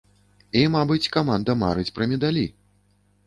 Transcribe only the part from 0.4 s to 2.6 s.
І, мабыць, каманда марыць пра медалі.